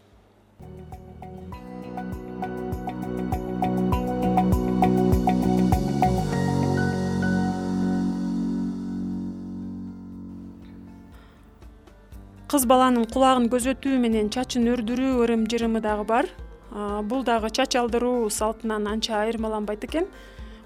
Кыз 12.51 12.65
баланын 12.67 13.05
кулагын 13.07 13.51
көзөтүү 13.53 13.99
менен 14.01 14.33
чачын 14.33 14.65
өрдүрүү 14.73 15.21
ырым 15.23 15.45
жырымы 15.47 15.85
дагы 15.85 16.09
бар 16.09 16.27
бул 16.71 17.25
дагы 17.25 17.51
чач 17.51 17.77
алдыруу 17.77 18.31
салтынан 18.31 18.87
анча 18.87 19.23
айырмаланбайт 19.23 19.85
экен. 19.85 20.07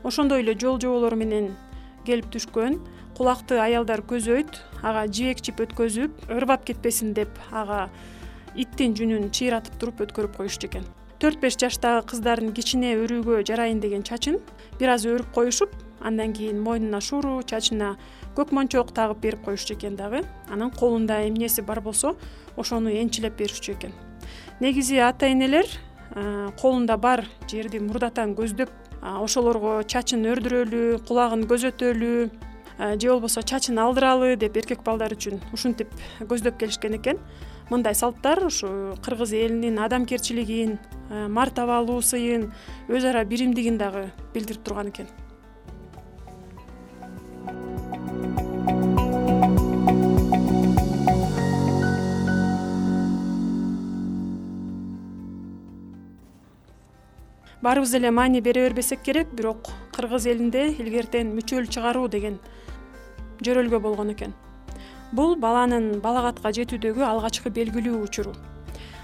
Ошондой 0.02 0.42
эле 0.42 0.58
жол 0.58 0.80
жоболор 0.80 1.14
менен 1.16 1.54
келип 2.04 2.26
түшкөн 2.32 2.80
кулакты 3.16 3.56
аялдар 3.62 4.02
көзөйт 4.04 4.58
ага 4.82 5.06
жибек 5.08 5.40
жип 5.40 5.62
өткөзүп 5.64 6.28
ырбап 6.28 6.66
кетпесин 6.68 7.14
деп 7.14 7.30
ага 7.50 7.88
иттин 8.54 8.92
жүнүн 8.98 9.30
чыйратып 9.32 9.78
туруп 9.80 10.02
өткөрүп 10.04 10.36
коюшчу 10.36 10.68
экен. 10.68 10.84
Төрт 11.22 11.40
беш 11.40 11.56
жаштагы 11.56 12.02
кыздардын 12.10 12.52
кичине 12.52 12.92
өрүүгө 13.00 13.40
жарайын 13.48 13.80
деген 13.80 14.02
чачын 14.04 14.40
бир 14.78 14.92
аз 14.92 15.06
өрүп 15.08 15.32
коюшуп 15.32 15.72
андан 16.04 16.34
кийин 16.36 16.60
мойнуна 16.60 17.00
шууру 17.00 17.40
чачына 17.46 17.94
көк 18.36 18.52
мончок 18.52 18.92
тагып 18.92 19.22
берип 19.22 19.44
коюшчу 19.44 19.74
экен 19.74 19.96
дагы. 19.96 20.24
Анан 20.50 20.70
колунда 20.70 21.22
эмнеси 21.24 21.62
бар 21.62 21.80
болсо 21.80 22.16
ошону 22.56 22.90
энчилеп 22.90 23.38
беришчү 23.38 23.72
экен. 23.72 23.94
Негизи 24.60 24.98
ата 24.98 25.26
энелер 25.30 25.64
колунда 26.60 26.96
бар 26.96 27.24
жерди 27.50 27.80
мурдатан 27.80 28.34
көздөп 28.38 28.70
ошолорго 29.02 29.82
чачын 29.88 30.24
өрдүрөлү 30.32 31.00
кулагын 31.08 31.46
көзөтөлү 31.50 32.12
же 33.00 33.08
болбосо 33.08 33.42
чачын 33.42 33.78
алдыралы 33.78 34.36
деп 34.36 34.56
эркек 34.56 34.82
балдар 34.84 35.14
үчүн 35.14 35.40
ушинтип 35.52 35.90
көздөп 36.26 36.58
келишкен 36.58 36.96
экен. 36.98 37.20
Мындай 37.70 37.94
салттар 37.94 38.42
ушу 38.44 38.94
кыргыз 39.04 39.32
элинин 39.32 39.78
адамгерчилигин 39.80 40.78
мартабалуусыйын 41.08 42.50
өз 42.92 43.04
ара 43.08 43.24
биримдигин 43.24 43.78
дагы 43.78 44.10
билдирип 44.34 44.64
турган 44.66 44.90
экен 44.90 45.08
баарыбыз 57.64 57.94
эле 57.96 58.10
маани 58.10 58.40
бере 58.44 58.66
бербесек 58.68 59.00
керек 59.02 59.30
бирок 59.32 59.70
кыргыз 59.96 60.26
элинде 60.28 60.66
илгертен 60.76 61.30
мүчөл 61.32 61.64
чыгаруу 61.72 62.08
деген 62.12 62.36
жөрөлгө 63.40 63.80
болгон 63.80 64.10
экен. 64.12 64.34
Бул 65.12 65.36
баланын 65.40 66.00
балагатка 66.04 66.52
жетүүдөгү 66.52 67.04
алгачкы 67.08 67.48
белгилүү 67.48 68.02
учуру. 68.04 68.34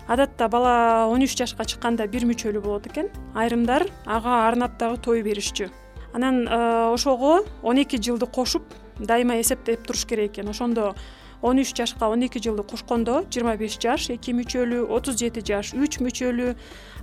Адатта 0.09 0.49
бала 0.53 1.07
он 1.09 1.25
үч 1.25 1.39
жашка 1.39 1.65
чыкканда 1.65 2.07
бир 2.11 2.27
мүчөлү 2.29 2.61
болот 2.61 2.91
экен. 2.91 3.09
Айрымдар 3.35 3.87
ага 4.05 4.43
арнап 4.49 4.77
дагы 4.77 5.01
той 5.01 5.23
беришчү. 5.23 5.71
Анан 6.13 6.47
э, 6.47 6.93
ошого 6.93 7.45
он 7.63 7.79
эки 7.79 7.97
жылды 7.97 8.27
кошуп 8.27 8.65
дайыма 8.99 9.41
эсептеп 9.41 9.87
туруш 9.87 10.05
керек 10.05 10.33
экен. 10.33 10.51
Ошондо 10.51 10.95
он 11.43 11.59
үч 11.59 11.75
жашка 11.77 12.09
он 12.09 12.23
эки 12.23 12.39
жылды 12.39 12.63
кошкондо 12.63 13.25
жыйырма 13.31 13.57
беш 13.57 13.79
жаш 13.81 14.11
эки 14.11 14.33
мүчөлү 14.37 14.87
отуз 14.89 15.17
жети 15.21 15.41
жаш 15.41 15.75
үч 15.75 16.01
мүчөлү 16.01 16.55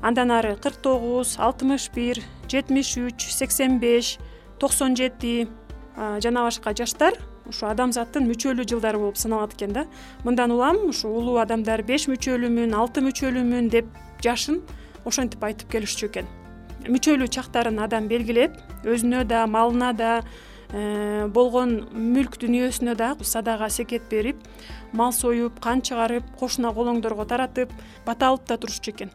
андан 0.01 0.31
ары 0.31 0.55
кырк 0.61 0.81
тогуз 0.81 1.37
алтымыш 1.39 1.89
бир 1.95 2.21
жетимиш 2.47 2.97
үч 2.97 3.31
сексен 3.33 3.79
беш 3.79 4.17
токсон 4.59 4.95
жети 4.95 5.47
жана 5.97 6.45
башка 6.45 6.73
жаштар 6.77 7.17
ушу 7.49 7.67
адамзаттын 7.69 8.27
мүчөлүү 8.27 8.65
жылдары 8.69 8.99
болуп 9.01 9.17
саналат 9.17 9.55
экен 9.55 9.73
да. 9.73 9.85
Мындан 10.23 10.51
улам 10.51 10.89
ушу 10.89 11.09
улуу 11.09 11.37
адамдар 11.41 11.83
беш 11.87 12.07
мүчөлүүмүн 12.11 12.75
алты 12.75 13.03
мүчөлүүмүн 13.05 13.69
деп 13.73 13.87
жашын 14.23 14.61
ошентип 15.07 15.43
айтып 15.43 15.71
келишчү 15.71 16.09
экен. 16.11 16.27
Мүчөлүү 16.87 17.29
чактарын 17.33 17.79
адам 17.83 18.07
белгилеп 18.11 18.57
өзүнө 18.85 19.23
да 19.27 19.45
малына 19.47 19.93
да 19.97 20.11
болгон 20.71 21.77
мүлк 21.93 22.39
дүнүйөсүнө 22.41 22.95
да 22.99 23.13
садага 23.21 23.69
секет 23.69 24.09
берип 24.09 24.41
мал 24.91 25.13
союп 25.15 25.61
кан 25.63 25.81
чыгарып 25.81 26.27
кошуна 26.39 26.73
колоңдорго 26.75 27.25
таратып 27.27 27.71
бата 28.05 28.27
алып 28.27 28.47
да 28.47 28.57
турушчу 28.57 28.91
экен. 28.91 29.11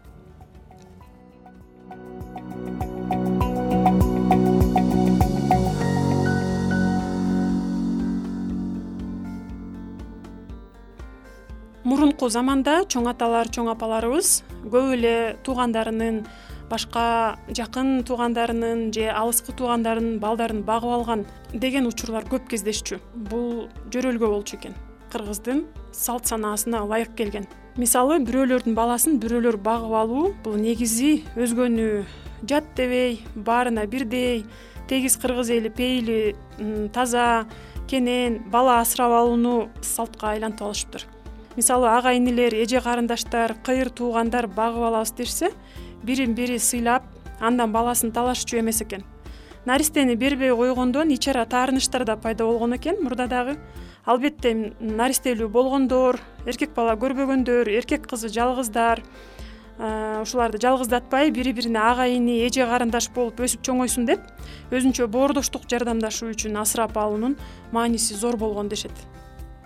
Мурунку 11.85 12.29
заманда 12.31 12.85
чоң 12.89 13.11
аталар 13.11 13.51
чоң 13.53 13.69
апаларыбыз 13.75 14.29
көп 14.71 14.95
эле 14.95 15.37
туугандарынын 15.45 16.23
башка 16.73 17.37
жакын 17.53 18.01
туугандарынын 18.09 18.87
же 18.97 19.11
алыскы 19.13 19.53
туугандарынын 19.59 20.17
балдарын 20.23 20.63
багып 20.65 20.97
алган 20.97 21.27
деген 21.53 21.87
учурлар 21.87 22.25
көп 22.25 22.49
кездешчү. 22.49 22.99
Бул 23.15 23.69
жөрөлгө 23.93 24.31
болчу 24.33 24.57
экен. 24.57 24.75
Кыргыздын 25.13 25.67
салт 25.93 26.27
санаасына 26.31 26.81
ылайык 26.87 27.13
келген. 27.19 27.45
Мисалы 27.77 28.19
бирөөлөрдүн 28.25 28.75
баласын 28.77 29.21
бирөөлөр 29.21 29.61
багып 29.61 29.97
алуу 30.01 30.35
бул 30.45 30.57
негизи 30.57 31.23
өзгөнү 31.37 32.05
жат 32.49 32.73
дебей 32.77 33.21
баарына 33.35 33.87
бирдей 33.87 34.47
тегиз 34.89 35.17
кыргыз 35.21 35.51
эли 35.53 35.69
пейили 35.69 36.35
таза 36.93 37.47
кенен 37.89 38.43
бала 38.51 38.81
асырап 38.81 39.13
алууну 39.13 39.69
салтка 39.81 40.33
айлантып 40.33 40.67
алышыптыр. 40.69 41.07
Мисалы 41.57 41.89
ага 41.93 42.15
инилер 42.17 42.55
эже 42.55 42.81
карындаштар 42.81 43.57
кыйыр 43.65 43.91
туугандар 43.91 44.47
багып 44.49 44.89
алабыз 44.89 45.13
дешсе 45.13 45.53
бирин 46.03 46.35
бири 46.35 46.59
сыйлап 46.59 47.03
андан 47.41 47.73
баласын 47.73 48.13
талашчу 48.13 48.59
эмес 48.59 48.83
экен. 48.83 49.05
Наристени 49.65 50.15
бербей 50.15 50.51
койгондон 50.51 51.09
ич 51.09 51.29
ара 51.29 51.47
таарынычтар 51.47 52.05
да 52.05 52.17
пайда 52.17 52.45
болгон 52.45 52.77
экен 52.77 53.03
мурда 53.03 53.27
дагы. 53.27 53.59
Албетте 54.05 54.75
наристелүү 54.81 55.49
болгондор 55.49 56.19
эркек 56.47 56.75
бала 56.75 56.97
көрбөгөндөр 56.97 57.69
эркек 57.71 58.09
кызы 58.11 58.29
жалгыздар 58.29 59.03
ушуларды 59.79 60.59
жалгыздатпай 60.59 61.31
бири 61.31 61.53
бирине 61.53 61.79
ага 61.79 62.09
ини 62.11 62.41
эже 62.47 62.67
карындаш 62.67 63.09
болуп 63.15 63.41
өсүп 63.41 63.63
чоңойсун 63.63 64.05
деп 64.07 64.21
өзүнчө 64.71 65.07
боордоштук 65.07 65.65
жардамдашуу 65.71 66.33
үчүн 66.35 66.59
асырап 66.61 66.99
алуунун 66.99 67.39
мааниси 67.73 68.15
зор 68.15 68.37
болгон 68.37 68.69
дешет. 68.69 68.93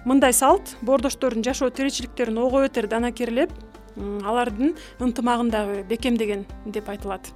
Мындай 0.05 0.33
салт 0.33 0.77
боордоштордун 0.83 1.43
жашоо 1.43 1.71
тиричиликтерин 1.71 2.39
ого 2.39 2.61
бетер 2.63 2.87
данакерлеп 2.87 3.51
алардын 3.97 4.77
ынтымагын 5.01 5.51
дагы 5.51 5.83
бекемдеген 5.89 6.47
деп 6.67 6.89
айтылат. 6.89 7.33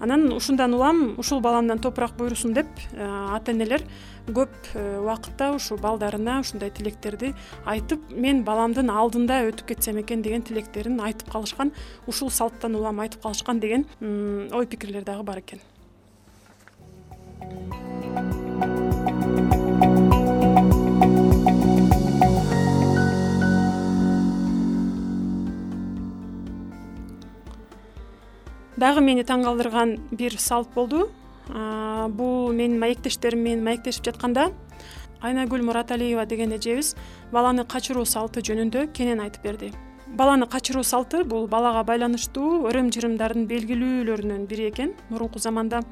Анан 0.00 0.32
ушундан 0.32 0.74
улам 0.74 1.14
ушул 1.18 1.40
баламдан 1.40 1.78
топурак 1.78 2.16
буйрусун 2.18 2.52
деп 2.54 2.66
э, 2.92 3.06
ата 3.34 3.52
энелер 3.52 3.82
көп 4.26 4.50
э, 4.74 4.98
убакытта 5.00 5.52
ушу 5.54 5.76
балдарына 5.76 6.40
ушундай 6.40 6.70
тилектерди 6.70 7.34
айтып 7.64 8.10
мен 8.10 8.42
баламдын 8.44 8.90
алдында 8.90 9.42
өтүп 9.48 9.72
кетсем 9.72 10.00
экен 10.02 10.22
деген 10.22 10.42
тилектерин 10.42 11.00
айтып 11.00 11.30
калышкан 11.32 11.72
ушул 12.06 12.30
салттан 12.30 12.74
улам 12.74 13.00
айтып 13.00 13.22
калышкан 13.22 13.60
деген 13.60 13.86
ой 14.52 14.66
пикирлер 14.66 15.04
дагы 15.04 15.22
бар 15.22 15.38
экен 15.44 15.60
дагы 28.76 29.00
мени 29.00 29.24
таң 29.24 29.44
калтырган 29.44 29.96
бир 30.10 30.38
салт 30.38 30.72
болду. 30.74 31.08
Бул 31.48 32.52
менин 32.52 32.78
маектештерим 32.80 33.42
менен 33.44 33.64
маектешип 33.64 34.04
жатканда 34.08 34.50
айнагүл 35.20 35.62
мураталиева 35.64 36.26
деген 36.26 36.52
эжебиз 36.56 36.94
баланы 37.32 37.64
качыруу 37.64 38.04
салты 38.04 38.40
жөнүндө 38.40 38.86
кенен 38.92 39.20
айтып 39.20 39.42
берди. 39.44 39.72
Баланы 40.08 40.46
качыруу 40.46 40.84
салты 40.84 41.24
бул 41.24 41.46
балага 41.48 41.84
байланыштуу 41.84 42.66
ырым 42.68 42.90
жырымдардын 42.92 43.46
белгилүүлөрүнөн 43.48 44.46
бири 44.46 44.68
экен. 44.70 44.94
Мурунку 45.08 45.38
заманда 45.38 45.82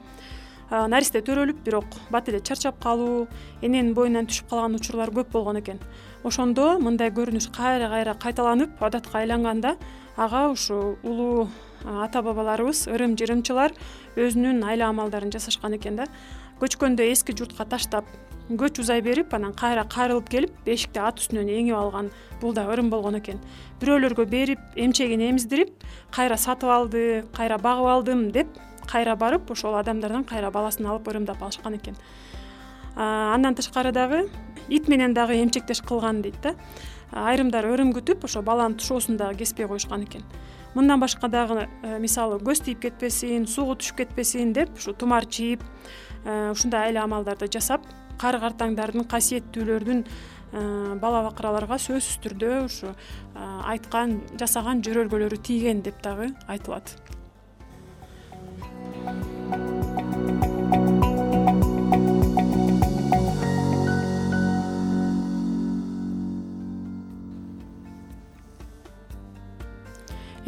наристе 0.71 1.21
төрөлүп 1.21 1.65
бирок 1.65 1.85
бат 2.11 2.29
эле 2.29 2.41
чарчап 2.41 2.79
калуу 2.83 3.27
эненин 3.61 3.93
боюнан 3.95 4.27
түшүп 4.27 4.49
калган 4.49 4.77
учурлар 4.77 5.11
көп 5.11 5.33
болгон 5.33 5.61
экен. 5.61 5.81
Ошондо 6.25 6.79
мындай 6.81 7.11
көрүнүш 7.11 7.51
кайра 7.53 7.89
кайра 7.93 8.15
кайталанып 8.15 8.81
адатка 8.81 9.19
айланганда 9.19 9.77
ага 10.17 10.49
ушу 10.53 10.97
улуу 11.03 11.49
ата 11.85 12.23
бабаларыбыз 12.23 12.87
ырым 12.93 13.17
жырымчылар 13.19 13.75
өзүнүн 14.17 14.63
айла 14.65 14.91
амалдарын 14.93 15.33
жасашкан 15.33 15.77
экен 15.79 15.97
да. 15.97 16.07
Көчкөндө 16.61 17.07
эски 17.11 17.35
журтка 17.37 17.65
таштап 17.67 18.07
көч 18.51 18.81
узай 18.83 19.01
берип 19.03 19.33
анан 19.35 19.55
кайра 19.55 19.85
кайрылып 19.89 20.29
келип 20.29 20.53
бешикти 20.67 21.01
ат 21.01 21.19
үстүнөн 21.23 21.49
эңип 21.49 21.77
алган 21.79 22.11
бул 22.41 22.53
да 22.55 22.67
ырым 22.71 22.91
болгон 22.91 23.17
экен. 23.19 23.41
Бирөөлөргө 23.81 24.27
берип 24.27 24.61
эмчегин 24.77 25.23
эмиздирип 25.31 25.73
кайра 26.15 26.37
сатып 26.37 26.71
алды 26.71 27.25
кайра 27.35 27.59
багып 27.59 27.89
алдым 27.95 28.31
деп 28.33 28.49
кайра 28.91 29.17
барып 29.17 29.51
ошол 29.51 29.79
адамдардан 29.79 30.25
кайра 30.25 30.51
баласын 30.51 30.87
алып 30.87 31.09
ырымдап 31.09 31.43
алышкан 31.43 31.79
экен. 31.79 31.97
Андан 32.97 33.55
тышкары 33.55 33.93
дагы 33.93 34.29
ит 34.69 34.89
менен 34.89 35.15
дагы 35.15 35.41
эмчектеш 35.43 35.81
кылган 35.81 36.23
дейт 36.23 36.41
да. 36.43 36.55
Айрымдар 37.13 37.65
ырым 37.69 37.93
күтүп 37.93 38.25
ошо 38.25 38.43
баланын 38.43 38.77
тушоосун 38.77 39.17
дагы 39.17 39.39
кеспей 39.45 39.67
коюшкан 39.67 40.05
экен 40.05 40.23
мындан 40.75 41.01
башка 41.01 41.29
дагы 41.29 41.67
э, 41.83 41.99
мисалы 42.01 42.39
көз 42.43 42.65
тийип 42.65 42.81
кетпесин 42.87 43.47
сууга 43.47 43.77
түшүп 43.81 44.03
кетпесин 44.03 44.53
деп 44.57 44.73
ушу 44.79 44.95
тумар 44.97 45.27
чийип 45.27 45.63
э, 46.25 46.51
ушундай 46.53 46.89
айла 46.89 47.05
амалдарды 47.05 47.49
жасап 47.53 47.85
кары 48.21 48.41
картаңдардын 48.41 49.05
касиеттүүлөрдүн 49.11 50.05
э, 50.05 50.95
бала 51.03 51.25
бакыраларга 51.29 51.79
сөзсүз 51.83 52.21
түрдө 52.25 52.53
ушу 52.67 52.95
айткан 53.37 54.21
жасаган 54.41 54.85
жөрөлгөлөрү 54.87 55.43
тийген 55.45 55.85
деп 55.85 56.01
дагы 56.05 56.33
айтылат 56.49 56.97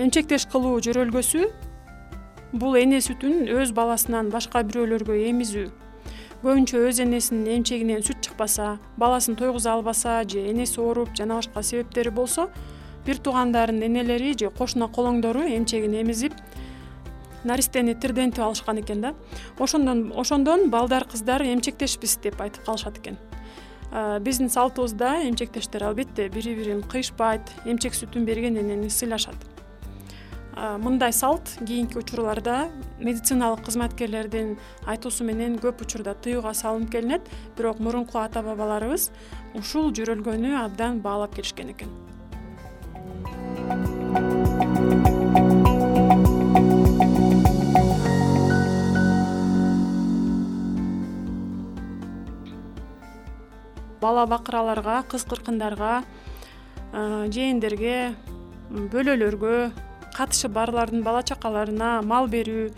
эмчектеш 0.05 0.45
кылуу 0.53 0.83
жөрөлгөсү 0.85 1.47
бул 2.61 2.75
эне 2.77 2.99
сүтүн 3.01 3.47
өз 3.57 3.71
баласынан 3.73 4.29
башка 4.33 4.61
бирөөлөргө 4.67 5.17
эмизүү. 5.31 5.71
Көбүнчө 6.43 6.83
өз 6.91 7.01
энесинин 7.01 7.47
эмчегинен 7.55 8.05
сүт 8.05 8.21
чыкпаса 8.27 8.75
баласын 9.01 9.39
тойгуза 9.39 9.73
албаса 9.73 10.19
же 10.29 10.43
энеси 10.51 10.77
ооруп 10.83 11.15
жана 11.17 11.39
башка 11.41 11.63
себептери 11.63 12.13
болсо 12.13 12.51
бир 13.07 13.17
туугандарынын 13.17 13.87
энелери 13.87 14.35
же 14.37 14.51
кошуна 14.51 14.91
колоңдору 14.93 15.47
эмчегин 15.57 15.97
эмизип 16.03 16.37
наристени 17.45 17.95
тирдентип 17.95 18.45
алышкан 18.45 18.83
экен 18.83 19.01
да. 19.01 19.15
Ошондон 19.59 20.13
ошондон 20.15 20.69
балдар 20.71 21.09
кыздар 21.09 21.43
эмчектешпиз 21.43 22.19
деп 22.23 22.41
айтып 22.41 22.67
калышат 22.67 22.99
экен. 22.99 23.17
Биздин 24.21 24.51
салтыбызда 24.51 25.23
эмчектештер 25.31 25.85
албетте 25.89 26.29
бири 26.29 26.55
бирин 26.55 26.83
кыйышпайт 26.83 27.57
эмчек 27.65 27.97
сүтүн 27.97 28.29
берген 28.29 28.61
энени 28.61 28.89
сыйлашат 28.89 29.54
мындай 30.55 31.13
салт 31.13 31.57
кийинки 31.67 31.99
учурларда 31.99 32.71
медициналык 32.99 33.65
кызматкерлердин 33.67 34.57
айтуусу 34.87 35.25
менен 35.27 35.59
көп 35.59 35.83
учурда 35.83 36.15
тыюуга 36.15 36.55
салынып 36.55 36.93
келинет 36.93 37.29
бирок 37.57 37.81
мурунку 37.83 38.19
ата 38.23 38.43
бабаларыбыз 38.43 39.11
ушул 39.59 39.91
жөрөлгөнү 39.91 40.55
абдан 40.63 41.01
баалап 41.03 41.35
келишкен 41.35 41.75
экен. 41.75 41.91
Бала 54.01 54.27
бакыраларга 54.29 55.03
кыз 55.09 55.25
кыркындарга 55.25 56.05
жээндерге 56.93 58.15
бөлөлөргө 58.71 59.57
катышы 60.15 60.49
барлардын 60.49 61.03
бала 61.03 61.23
чакаларына 61.23 62.01
мал 62.03 62.29
берүү 62.31 62.71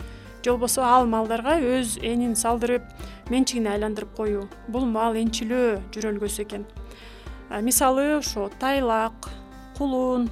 же 0.47 0.53
болбосо 0.53 0.83
ал 0.87 1.05
малдарга 1.11 1.57
өз 1.59 1.97
энин 1.99 2.35
салдырып 2.35 2.83
менчигине 3.29 3.73
айландырып 3.73 4.13
коюу. 4.15 4.45
Бул 4.71 4.85
мал 4.85 5.17
энчилөө 5.19 5.81
жөрөлгөсү 5.91 6.45
экен. 6.45 6.63
Мисалы 7.61 8.17
ошо 8.17 8.47
тайлак 8.59 9.27
кулун 9.77 10.29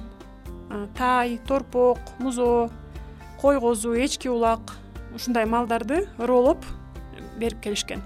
тай 0.96 1.38
торпок 1.46 1.98
музоо 2.18 2.70
кой 3.40 3.60
козу 3.60 3.92
эчки 3.92 4.28
улак 4.28 4.72
ушундай 5.14 5.44
малдарды 5.44 6.08
ырыолоп 6.18 6.64
берип 7.36 7.60
келишкен. 7.60 8.00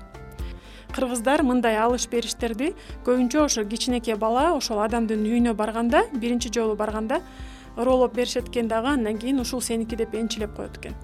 Кыргыздар 0.90 1.44
мындай 1.46 1.78
алыш 1.78 2.08
бериштерди 2.10 2.74
көбүнчө 3.06 3.44
ошо 3.44 3.64
кичинекей 3.64 4.16
бала 4.18 4.50
ошол 4.56 4.82
адамдын 4.82 5.22
үйүнө 5.22 5.54
барганда 5.54 6.08
биринчи 6.12 6.50
жолу 6.50 6.74
барганда 6.74 7.20
ыроолоп 7.80 8.14
беришет 8.14 8.48
экен 8.48 8.68
дагы 8.68 8.88
андан 8.88 9.18
кийин 9.18 9.40
ушул 9.40 9.60
сеники 9.60 9.96
деп 9.96 10.14
энчилеп 10.14 10.54
коет 10.56 10.78
экен. 10.78 10.94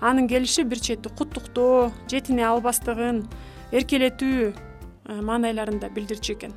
Анын 0.00 0.28
келиши 0.28 0.62
бир 0.62 0.80
чети 0.80 1.08
куттуктоо 1.08 1.92
жетине 2.10 2.46
албастыгын 2.46 3.24
эркелетүү 3.72 4.52
э, 4.52 5.20
маанайларын 5.20 5.78
да 5.80 5.88
билдирчү 5.90 6.34
экен. 6.34 6.54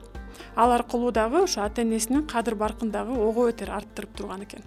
Ал 0.55 0.71
аркылуу 0.71 1.11
дагы 1.11 1.43
ошо 1.43 1.61
ата 1.61 1.81
энесинин 1.81 2.27
кадыр 2.27 2.55
баркын 2.55 2.91
дагы 2.91 3.13
ого 3.13 3.47
бетер 3.47 3.71
арттырып 3.71 4.17
турган 4.17 4.43
экен 4.43 4.63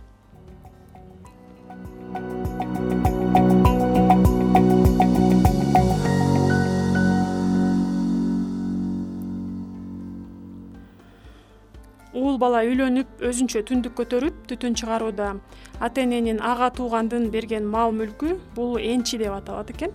уул 12.29 12.37
бала 12.41 12.61
үйлөнүп 12.67 13.23
өзүнчө 13.25 13.63
түндүк 13.69 13.95
көтөрүп 13.97 14.43
түтүн 14.51 14.77
чыгарууда. 14.77 15.37
Ата 15.81 16.03
эненин 16.05 16.43
ага 16.45 16.69
туугандын 16.77 17.31
берген 17.33 17.65
мал 17.67 17.95
мүлкү 17.97 18.37
бул 18.55 18.77
энчи 18.77 19.17
деп 19.19 19.33
аталат 19.33 19.71
экен. 19.73 19.95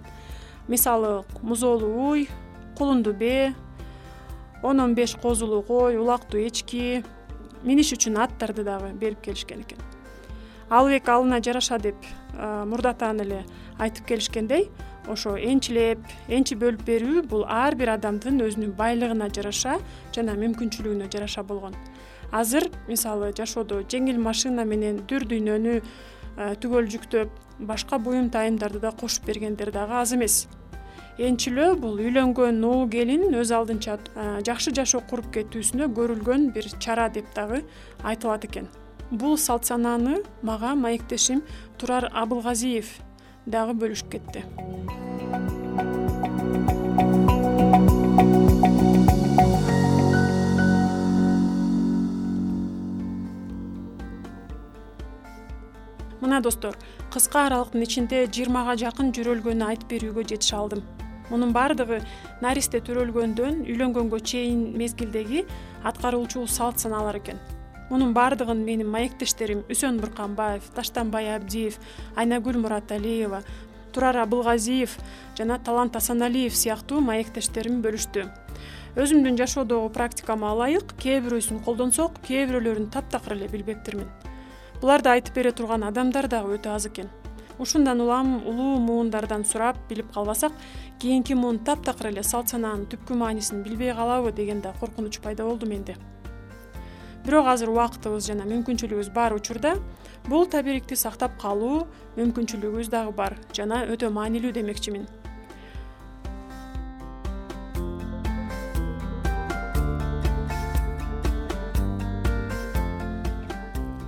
Мисалы 0.68 1.24
музоолуу 1.42 2.10
уй 2.10 2.28
кулунду 2.78 3.14
бээ 3.14 3.54
он 4.64 4.80
он 4.80 4.96
беш 4.96 5.16
козулуу 5.16 5.62
кой 5.62 5.98
улактуу 5.98 6.40
эчки 6.42 7.04
миниш 7.64 7.94
үчүн 7.94 8.18
аттарды 8.18 8.64
дагы 8.64 8.94
берип 8.94 9.22
келишкен 9.22 9.62
экен. 9.62 9.78
Алыбек 10.70 11.08
алына 11.10 11.42
жараша 11.44 11.78
деп 11.78 11.96
мурдатан 12.34 13.22
эле 13.22 13.44
айтып 13.78 14.08
келишкендей 14.08 14.72
ошо 15.08 15.36
энчилеп 15.38 16.00
энчи 16.30 16.56
бөлүп 16.56 16.86
берүү 16.88 17.24
бул 17.30 17.46
ар 17.48 17.76
бир 17.76 17.94
адамдын 17.98 18.42
өзүнүн 18.46 18.74
байлыгына 18.78 19.30
жараша 19.36 19.78
жана 20.16 20.36
мүмкүнчүлүгүнө 20.40 21.10
жараша 21.12 21.44
болгон. 21.44 21.76
Азыр 22.32 22.70
мисалы 22.88 23.34
жашоодо 23.38 23.84
жеңил 23.86 24.18
машина 24.18 24.66
менен 24.66 25.04
дүр 25.10 25.28
дүйнөнү 25.30 25.80
түгөл 26.64 26.90
жүктөп 26.90 27.30
башка 27.60 28.00
буюм 28.00 28.30
тайымдарды 28.34 28.80
да 28.80 28.92
кошуп 28.92 29.26
бергендер 29.26 29.72
дагы 29.72 30.00
аз 30.02 30.14
эмес. 30.14 30.48
Энчилөө 31.22 31.76
бул 31.78 32.00
үйлөнгөн 32.02 32.64
уул 32.66 32.88
келин 32.90 33.28
өз 33.38 33.52
алдынча 33.54 34.00
жакшы 34.48 34.74
жашоо 34.74 35.04
куруп 35.10 35.30
кетүүсүнө 35.36 35.92
көрүлгөн 35.94 36.50
бир 36.56 36.72
чара 36.80 37.06
деп 37.14 37.30
дагы 37.36 37.62
айтылат 38.02 38.48
экен. 38.50 38.66
Бул 39.12 39.38
салт 39.38 39.70
санааны 39.70 40.24
мага 40.42 40.74
маектешим 40.74 41.44
турар 41.78 42.10
абылгазиев 42.10 42.90
дагы 43.46 43.74
бөлүшүп 43.82 44.12
кетти. 44.14 44.44
Мына 56.24 56.40
достор 56.42 56.78
кыска 57.14 57.46
аралыктын 57.48 57.84
ичинде 57.84 58.24
жыйырмага 58.26 58.78
жакын 58.80 59.12
жөрөлгөнү 59.16 59.68
айтып 59.74 59.92
берүүгө 59.92 60.24
жетише 60.32 60.56
алдым. 60.58 60.84
Мунун 61.30 61.52
баардыгы 61.56 62.00
наристе 62.42 62.80
төрөлгөндөн 62.88 63.66
үйлөнгөнгө 63.68 64.20
чейин 64.32 64.64
мезгилдеги 64.80 65.44
аткаруучу 65.84 66.48
салт 66.48 66.80
санаалар 66.80 67.20
экен 67.20 67.40
мунун 67.90 68.14
баардыгын 68.14 68.64
менин 68.66 68.90
маектештерим 68.90 69.64
үсөн 69.70 70.00
бурканбаев 70.02 70.70
таштанбай 70.76 71.34
абдиев 71.36 71.80
айнагүл 72.16 72.60
мураталиева 72.64 73.44
турар 73.94 74.18
абылгазиев 74.24 74.98
жана 75.38 75.60
талант 75.60 75.96
асаналиев 75.96 76.56
сыяктуу 76.56 77.00
маектештерим 77.00 77.82
бөлүштү. 77.86 78.28
Өзүмдүн 78.94 79.38
жашоодогу 79.38 79.90
практикама 79.94 80.52
ылайык 80.54 80.94
кээ 81.02 81.22
бирөөсүн 81.26 81.64
колдонсок 81.66 82.20
кээ 82.28 82.46
бирөөлөрүн 82.50 82.92
таптакыр 82.94 83.38
эле 83.38 83.50
билбептирмин 83.50 84.10
буларды 84.84 85.10
айтып 85.14 85.38
бере 85.40 85.52
турган 85.56 85.86
адамдар 85.88 86.28
дагы 86.28 86.58
өтө 86.58 86.74
аз 86.76 86.90
экен. 86.90 87.08
Ушундан 87.58 88.02
улам 88.02 88.36
улуу 88.44 88.80
муундардан 88.84 89.46
сурап 89.46 89.78
билип 89.90 90.12
калбасак 90.12 90.52
кийинки 91.00 91.34
муун 91.34 91.60
таптакыр 91.60 92.10
эле 92.10 92.24
салт 92.24 92.50
санаанын 92.52 92.90
түпкү 92.92 93.16
маанисин 93.16 93.64
билбей 93.64 93.94
калабы 93.94 94.32
деген 94.32 94.60
да 94.62 94.74
коркунуч 94.80 95.20
пайда 95.22 95.46
болду 95.46 95.66
менде 95.66 95.96
бирок 97.24 97.48
азыр 97.48 97.72
убакытыбыз 97.72 98.26
жана 98.28 98.44
мүмкүнчүлүгүбүз 98.50 99.10
бар 99.16 99.34
учурда 99.36 99.78
бул 100.28 100.44
табирикти 100.52 100.98
сактап 101.00 101.38
калуу 101.40 101.86
мүмкүнчүлүгүбүз 102.18 102.90
дагы 102.92 103.16
бар 103.16 103.38
жана 103.56 103.86
өтө 103.88 104.12
маанилүү 104.12 104.52
демекчимин. 104.60 105.08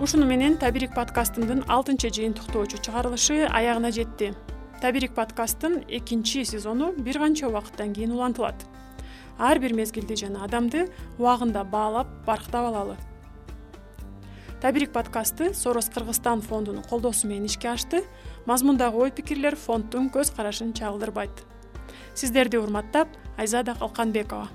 Ушуну 0.04 0.28
менен 0.28 0.60
табирик 0.60 0.92
подкастымдын 0.94 1.64
алтынчы 1.72 2.12
жыйынтыктоочу 2.14 2.84
чыгарылышы 2.84 3.46
аягына 3.48 3.96
жетти. 3.96 4.34
Табирик 4.82 5.16
подкасттын 5.16 5.86
экинчи 5.88 6.44
сезону 6.44 6.92
бир 6.92 7.18
канча 7.24 7.48
убакыттан 7.48 7.96
кийин 7.96 8.12
улантылат 8.12 8.68
ар 9.40 9.60
бир 9.60 9.74
мезгилди 9.74 10.16
жана 10.16 10.44
адамды 10.46 10.90
убагында 11.18 11.64
баалап 11.64 12.08
барктап 12.26 12.70
алалы. 12.72 12.98
Табирик 14.62 14.92
подкастты 14.92 15.54
сорос 15.54 15.90
кыргызстан 15.90 16.42
фондунун 16.42 16.84
колдоосу 16.84 17.28
менен 17.28 17.46
ишке 17.46 17.70
ашты. 17.70 18.04
Мазмундагы 18.46 18.98
ой 18.98 19.12
пикирлер 19.12 19.56
фонддун 19.56 20.10
көз 20.10 20.34
карашын 20.36 20.74
чагылдырбайт. 20.74 21.46
Сиздерди 22.16 22.58
урматтап 22.58 23.10
айзада 23.38 23.76
калканбекова 23.76 24.48